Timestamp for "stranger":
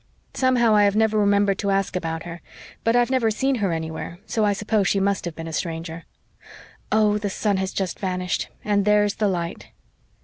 5.53-6.05